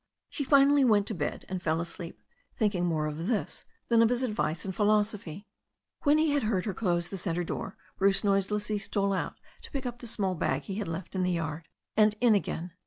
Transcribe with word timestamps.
She 0.29 0.43
finally 0.43 0.83
went 0.83 1.05
to 1.09 1.13
bed 1.13 1.45
and 1.47 1.61
fell 1.61 1.79
asleep 1.79 2.19
thinking 2.55 2.87
more 2.87 3.05
of 3.05 3.27
this 3.27 3.65
than 3.87 4.01
of 4.01 4.09
his 4.09 4.23
advice 4.23 4.65
and 4.65 4.73
philosophy. 4.75 5.45
When 6.01 6.17
he 6.17 6.31
had 6.31 6.41
heard 6.41 6.65
her 6.65 6.73
close 6.73 7.09
the 7.09 7.17
centre 7.17 7.43
door, 7.43 7.77
Bruce 7.99 8.23
noiselessly 8.23 8.79
stole 8.79 9.13
out 9.13 9.35
to 9.61 9.69
pick 9.69 9.85
up 9.85 9.99
the 9.99 10.07
small 10.07 10.33
bag 10.33 10.63
he 10.63 10.79
had 10.79 10.87
left 10.87 11.13
in 11.13 11.21
the 11.21 11.29
yard, 11.33 11.67
and 11.95 12.15
in 12.19 12.33
again. 12.33 12.71